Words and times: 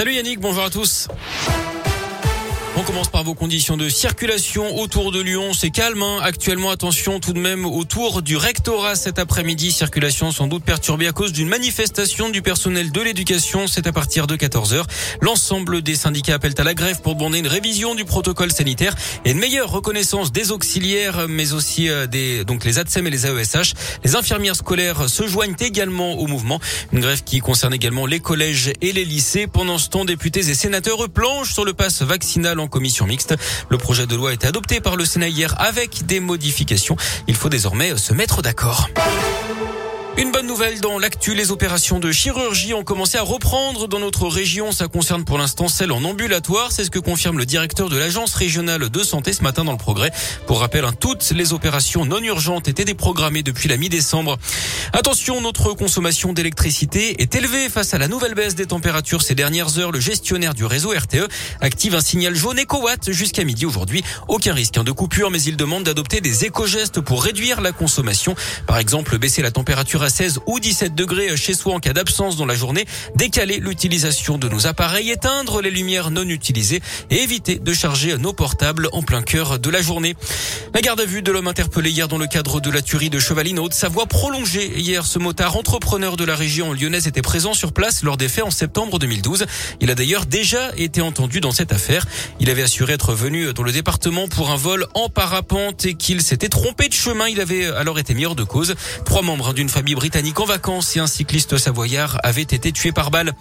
Salut 0.00 0.14
Yannick, 0.14 0.38
bonjour 0.38 0.62
à 0.62 0.70
tous. 0.70 1.08
On 2.80 2.84
commence 2.84 3.08
par 3.08 3.24
vos 3.24 3.34
conditions 3.34 3.76
de 3.76 3.88
circulation 3.88 4.78
autour 4.78 5.10
de 5.10 5.20
Lyon. 5.20 5.52
C'est 5.52 5.70
calme. 5.70 6.00
Hein. 6.00 6.20
Actuellement, 6.22 6.70
attention 6.70 7.18
tout 7.18 7.32
de 7.32 7.40
même 7.40 7.66
autour 7.66 8.22
du 8.22 8.36
rectorat 8.36 8.94
cet 8.94 9.18
après-midi. 9.18 9.72
Circulation 9.72 10.30
sans 10.30 10.46
doute 10.46 10.62
perturbée 10.62 11.08
à 11.08 11.12
cause 11.12 11.32
d'une 11.32 11.48
manifestation 11.48 12.28
du 12.28 12.40
personnel 12.40 12.92
de 12.92 13.00
l'éducation. 13.00 13.66
C'est 13.66 13.88
à 13.88 13.92
partir 13.92 14.28
de 14.28 14.36
14h. 14.36 14.84
L'ensemble 15.20 15.82
des 15.82 15.96
syndicats 15.96 16.34
appellent 16.34 16.54
à 16.56 16.62
la 16.62 16.74
grève 16.74 17.00
pour 17.00 17.16
demander 17.16 17.40
une 17.40 17.48
révision 17.48 17.96
du 17.96 18.04
protocole 18.04 18.52
sanitaire 18.52 18.94
et 19.24 19.32
une 19.32 19.38
meilleure 19.38 19.72
reconnaissance 19.72 20.30
des 20.30 20.52
auxiliaires, 20.52 21.26
mais 21.28 21.54
aussi 21.54 21.88
euh, 21.88 22.06
des 22.06 22.44
donc 22.44 22.64
les 22.64 22.78
ATSEM 22.78 23.08
et 23.08 23.10
les 23.10 23.26
AESH. 23.26 23.74
Les 24.04 24.14
infirmières 24.14 24.54
scolaires 24.54 25.08
se 25.08 25.26
joignent 25.26 25.56
également 25.58 26.12
au 26.12 26.28
mouvement. 26.28 26.60
Une 26.92 27.00
grève 27.00 27.24
qui 27.24 27.40
concerne 27.40 27.74
également 27.74 28.06
les 28.06 28.20
collèges 28.20 28.72
et 28.80 28.92
les 28.92 29.04
lycées. 29.04 29.48
Pendant 29.48 29.78
ce 29.78 29.88
temps, 29.88 30.04
députés 30.04 30.48
et 30.48 30.54
sénateurs 30.54 31.08
planchent 31.08 31.52
sur 31.52 31.64
le 31.64 31.72
pass 31.72 32.02
vaccinal 32.02 32.60
en 32.60 32.67
commission 32.68 33.06
mixte. 33.06 33.34
Le 33.68 33.78
projet 33.78 34.06
de 34.06 34.14
loi 34.14 34.30
a 34.30 34.32
été 34.32 34.46
adopté 34.46 34.80
par 34.80 34.96
le 34.96 35.04
Sénat 35.04 35.28
hier 35.28 35.54
avec 35.60 36.06
des 36.06 36.20
modifications. 36.20 36.96
Il 37.26 37.34
faut 37.34 37.48
désormais 37.48 37.96
se 37.96 38.12
mettre 38.12 38.42
d'accord. 38.42 38.88
Une 40.18 40.32
bonne 40.32 40.48
nouvelle 40.48 40.80
dans 40.80 40.98
l'actu, 40.98 41.32
les 41.32 41.52
opérations 41.52 42.00
de 42.00 42.10
chirurgie 42.10 42.74
ont 42.74 42.82
commencé 42.82 43.18
à 43.18 43.22
reprendre 43.22 43.86
dans 43.86 44.00
notre 44.00 44.26
région. 44.26 44.72
Ça 44.72 44.88
concerne 44.88 45.24
pour 45.24 45.38
l'instant 45.38 45.68
celles 45.68 45.92
en 45.92 46.02
ambulatoire. 46.02 46.72
C'est 46.72 46.82
ce 46.82 46.90
que 46.90 46.98
confirme 46.98 47.38
le 47.38 47.46
directeur 47.46 47.88
de 47.88 47.96
l'agence 47.96 48.34
régionale 48.34 48.90
de 48.90 49.02
santé 49.04 49.32
ce 49.32 49.44
matin 49.44 49.64
dans 49.64 49.70
le 49.70 49.78
progrès. 49.78 50.10
Pour 50.48 50.58
rappel, 50.58 50.84
hein, 50.84 50.92
toutes 50.98 51.30
les 51.30 51.52
opérations 51.52 52.04
non 52.04 52.20
urgentes 52.20 52.66
étaient 52.66 52.84
déprogrammées 52.84 53.44
depuis 53.44 53.68
la 53.68 53.76
mi-décembre. 53.76 54.38
Attention, 54.92 55.40
notre 55.40 55.72
consommation 55.74 56.32
d'électricité 56.32 57.22
est 57.22 57.36
élevée 57.36 57.68
face 57.68 57.94
à 57.94 57.98
la 57.98 58.08
nouvelle 58.08 58.34
baisse 58.34 58.56
des 58.56 58.66
températures 58.66 59.22
ces 59.22 59.36
dernières 59.36 59.78
heures. 59.78 59.92
Le 59.92 60.00
gestionnaire 60.00 60.54
du 60.54 60.64
réseau 60.64 60.90
RTE 60.90 61.28
active 61.60 61.94
un 61.94 62.00
signal 62.00 62.34
jaune 62.34 62.58
éco-watt 62.58 63.12
jusqu'à 63.12 63.44
midi 63.44 63.66
aujourd'hui. 63.66 64.02
Aucun 64.26 64.52
risque 64.52 64.78
hein, 64.78 64.84
de 64.84 64.90
coupure, 64.90 65.30
mais 65.30 65.42
il 65.42 65.56
demande 65.56 65.84
d'adopter 65.84 66.20
des 66.20 66.44
éco-gestes 66.44 67.00
pour 67.00 67.22
réduire 67.22 67.60
la 67.60 67.70
consommation. 67.70 68.34
Par 68.66 68.78
exemple, 68.78 69.16
baisser 69.18 69.42
la 69.42 69.52
température 69.52 70.07
16 70.08 70.40
ou 70.46 70.60
17 70.60 70.94
degrés 70.94 71.36
chez 71.36 71.54
soi 71.54 71.74
en 71.74 71.80
cas 71.80 71.92
d'absence 71.92 72.36
dans 72.36 72.46
la 72.46 72.54
journée, 72.54 72.86
décaler 73.16 73.58
l'utilisation 73.58 74.38
de 74.38 74.48
nos 74.48 74.66
appareils, 74.66 75.10
éteindre 75.10 75.60
les 75.60 75.70
lumières 75.70 76.10
non 76.10 76.22
utilisées 76.22 76.80
et 77.10 77.22
éviter 77.22 77.58
de 77.58 77.72
charger 77.72 78.16
nos 78.18 78.32
portables 78.32 78.88
en 78.92 79.02
plein 79.02 79.22
cœur 79.22 79.58
de 79.58 79.70
la 79.70 79.82
journée. 79.82 80.16
La 80.74 80.80
garde 80.80 81.00
à 81.00 81.04
vue 81.04 81.22
de 81.22 81.32
l'homme 81.32 81.48
interpellé 81.48 81.90
hier 81.90 82.08
dans 82.08 82.18
le 82.18 82.26
cadre 82.26 82.60
de 82.60 82.70
la 82.70 82.82
tuerie 82.82 83.10
de 83.10 83.18
Chevaline 83.18 83.58
Haute, 83.58 83.74
sa 83.74 83.88
voix 83.88 84.06
prolongée 84.06 84.78
hier. 84.78 85.06
Ce 85.06 85.18
motard 85.18 85.56
entrepreneur 85.56 86.16
de 86.16 86.24
la 86.24 86.36
région 86.36 86.72
lyonnaise 86.72 87.06
était 87.06 87.22
présent 87.22 87.54
sur 87.54 87.72
place 87.72 88.02
lors 88.02 88.16
des 88.16 88.28
faits 88.28 88.44
en 88.44 88.50
septembre 88.50 88.98
2012. 88.98 89.46
Il 89.80 89.90
a 89.90 89.94
d'ailleurs 89.94 90.26
déjà 90.26 90.72
été 90.76 91.00
entendu 91.00 91.40
dans 91.40 91.52
cette 91.52 91.72
affaire. 91.72 92.06
Il 92.40 92.50
avait 92.50 92.62
assuré 92.62 92.94
être 92.94 93.14
venu 93.14 93.52
dans 93.52 93.62
le 93.62 93.72
département 93.72 94.28
pour 94.28 94.50
un 94.50 94.56
vol 94.56 94.86
en 94.94 95.08
parapente 95.08 95.86
et 95.86 95.94
qu'il 95.94 96.22
s'était 96.22 96.48
trompé 96.48 96.88
de 96.88 96.94
chemin. 96.94 97.28
Il 97.28 97.40
avait 97.40 97.66
alors 97.66 97.98
été 97.98 98.14
mis 98.14 98.26
hors 98.26 98.36
de 98.36 98.44
cause. 98.44 98.74
Trois 99.04 99.22
membres 99.22 99.54
d'une 99.54 99.68
famille 99.68 99.94
britannique 99.98 100.38
en 100.38 100.44
vacances 100.44 100.96
et 100.96 101.00
un 101.00 101.08
cycliste 101.08 101.58
savoyard 101.58 102.20
avaient 102.22 102.42
été 102.42 102.70
tués 102.70 102.92
par 102.92 103.10
balle. 103.10 103.32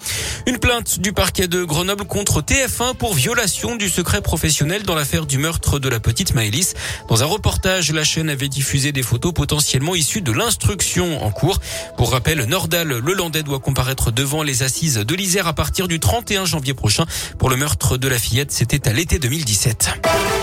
Une 0.47 0.57
plainte 0.57 0.99
du 0.99 1.13
parquet 1.13 1.47
de 1.47 1.63
Grenoble 1.63 2.05
contre 2.05 2.41
TF1 2.41 2.95
pour 2.95 3.13
violation 3.13 3.75
du 3.75 3.89
secret 3.89 4.21
professionnel 4.21 4.81
dans 4.81 4.95
l'affaire 4.95 5.27
du 5.27 5.37
meurtre 5.37 5.77
de 5.77 5.87
la 5.87 5.99
petite 5.99 6.33
Maëlys. 6.33 6.73
Dans 7.09 7.21
un 7.21 7.27
reportage, 7.27 7.91
la 7.91 8.03
chaîne 8.03 8.27
avait 8.27 8.49
diffusé 8.49 8.91
des 8.91 9.03
photos 9.03 9.33
potentiellement 9.33 9.93
issues 9.93 10.21
de 10.21 10.31
l'instruction 10.31 11.23
en 11.23 11.29
cours. 11.29 11.59
Pour 11.95 12.11
rappel, 12.11 12.43
Nordal, 12.45 12.87
le 12.87 13.13
Landais, 13.13 13.43
doit 13.43 13.59
comparaître 13.59 14.09
devant 14.09 14.41
les 14.41 14.63
assises 14.63 14.95
de 14.95 15.15
l'Isère 15.15 15.45
à 15.45 15.53
partir 15.53 15.87
du 15.87 15.99
31 15.99 16.45
janvier 16.45 16.73
prochain. 16.73 17.05
Pour 17.37 17.51
le 17.51 17.55
meurtre 17.55 17.97
de 17.97 18.07
la 18.07 18.17
fillette, 18.17 18.51
c'était 18.51 18.89
à 18.89 18.93
l'été 18.93 19.19
2017. 19.19 20.36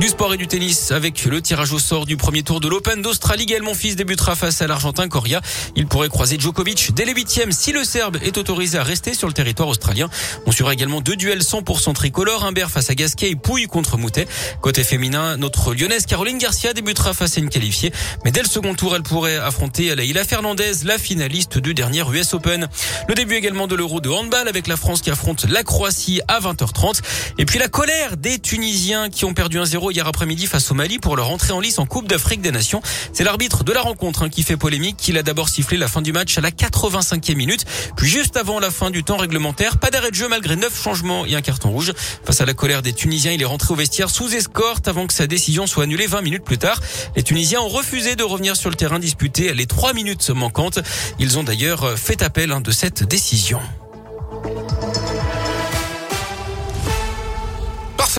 Du 0.00 0.08
sport 0.08 0.34
et 0.34 0.36
du 0.36 0.48
tennis 0.48 0.90
avec 0.90 1.24
le 1.24 1.40
tirage 1.40 1.72
au 1.72 1.78
sort 1.78 2.04
du 2.04 2.16
premier 2.16 2.42
tour 2.42 2.58
de 2.58 2.68
l'Open 2.68 3.00
d'Australie. 3.00 3.46
Gaël 3.46 3.62
Monfils 3.62 3.94
débutera 3.94 4.34
face 4.34 4.60
à 4.60 4.66
l'Argentin 4.66 5.08
Coria. 5.08 5.40
Il 5.76 5.86
pourrait 5.86 6.08
croiser 6.08 6.36
Djokovic 6.38 6.92
dès 6.94 7.04
les 7.04 7.14
huitièmes 7.14 7.52
si 7.52 7.72
le 7.72 7.84
Serbe 7.84 8.18
est 8.22 8.36
autorisé 8.36 8.76
à 8.76 8.82
rester 8.82 9.14
sur 9.14 9.28
le 9.28 9.32
territoire 9.32 9.68
australien. 9.68 10.10
On 10.46 10.52
suivra 10.52 10.72
également 10.72 11.00
deux 11.00 11.14
duels 11.14 11.40
100% 11.40 11.94
tricolore. 11.94 12.44
Humbert 12.44 12.70
face 12.70 12.90
à 12.90 12.94
Gasquet 12.94 13.30
et 13.30 13.36
Pouille 13.36 13.66
contre 13.66 13.96
Moutet. 13.96 14.26
Côté 14.60 14.82
féminin, 14.82 15.36
notre 15.36 15.74
lyonnaise 15.74 16.06
Caroline 16.06 16.38
Garcia 16.38 16.74
débutera 16.74 17.14
face 17.14 17.38
à 17.38 17.40
une 17.40 17.48
qualifiée. 17.48 17.92
Mais 18.24 18.32
dès 18.32 18.42
le 18.42 18.48
second 18.48 18.74
tour, 18.74 18.96
elle 18.96 19.04
pourrait 19.04 19.36
affronter 19.36 19.94
Laïla 19.94 20.24
Fernandez, 20.24 20.72
la 20.84 20.98
finaliste 20.98 21.58
du 21.58 21.72
dernier 21.72 22.02
US 22.12 22.34
Open. 22.34 22.68
Le 23.08 23.14
début 23.14 23.36
également 23.36 23.68
de 23.68 23.76
l'Euro 23.76 24.00
de 24.00 24.10
handball 24.10 24.48
avec 24.48 24.66
la 24.66 24.76
France 24.76 25.02
qui 25.02 25.10
affronte 25.10 25.46
la 25.48 25.62
Croatie 25.62 26.20
à 26.26 26.40
20h30. 26.40 27.00
Et 27.38 27.46
puis 27.46 27.60
la 27.60 27.68
colère 27.68 28.16
des 28.16 28.40
Tunisiens 28.40 29.08
qui 29.08 29.24
ont 29.24 29.34
perdu 29.34 29.58
un 29.58 29.64
0 29.84 29.90
hier 29.90 30.06
après-midi 30.06 30.46
face 30.46 30.70
au 30.70 30.74
Mali 30.74 30.98
pour 30.98 31.14
leur 31.14 31.28
entrée 31.28 31.52
en 31.52 31.60
lice 31.60 31.78
en 31.78 31.84
Coupe 31.84 32.08
d'Afrique 32.08 32.40
des 32.40 32.52
Nations. 32.52 32.80
C'est 33.12 33.22
l'arbitre 33.22 33.64
de 33.64 33.72
la 33.72 33.82
rencontre 33.82 34.22
hein, 34.22 34.28
qui 34.30 34.42
fait 34.42 34.56
polémique. 34.56 35.06
Il 35.08 35.18
a 35.18 35.22
d'abord 35.22 35.50
sifflé 35.50 35.76
la 35.76 35.88
fin 35.88 36.00
du 36.00 36.12
match 36.12 36.38
à 36.38 36.40
la 36.40 36.50
85e 36.50 37.34
minute, 37.34 37.66
puis 37.94 38.08
juste 38.08 38.38
avant 38.38 38.60
la 38.60 38.70
fin 38.70 38.90
du 38.90 39.04
temps 39.04 39.18
réglementaire, 39.18 39.76
pas 39.76 39.90
d'arrêt 39.90 40.10
de 40.10 40.14
jeu 40.14 40.26
malgré 40.28 40.56
neuf 40.56 40.82
changements 40.82 41.26
et 41.26 41.34
un 41.34 41.42
carton 41.42 41.70
rouge. 41.70 41.92
Face 42.24 42.40
à 42.40 42.46
la 42.46 42.54
colère 42.54 42.80
des 42.80 42.94
Tunisiens, 42.94 43.32
il 43.32 43.42
est 43.42 43.46
rentré 43.46 43.74
au 43.74 43.76
vestiaire 43.76 44.08
sous 44.08 44.34
escorte 44.34 44.88
avant 44.88 45.06
que 45.06 45.12
sa 45.12 45.26
décision 45.26 45.66
soit 45.66 45.84
annulée 45.84 46.06
20 46.06 46.22
minutes 46.22 46.44
plus 46.44 46.58
tard. 46.58 46.80
Les 47.14 47.22
Tunisiens 47.22 47.60
ont 47.60 47.68
refusé 47.68 48.16
de 48.16 48.22
revenir 48.22 48.56
sur 48.56 48.70
le 48.70 48.76
terrain 48.76 48.98
disputé 48.98 49.52
les 49.52 49.66
trois 49.66 49.92
minutes 49.92 50.30
manquantes. 50.30 50.78
Ils 51.18 51.38
ont 51.38 51.44
d'ailleurs 51.44 51.98
fait 51.98 52.22
appel 52.22 52.52
hein, 52.52 52.62
de 52.62 52.70
cette 52.70 53.02
décision. 53.02 53.60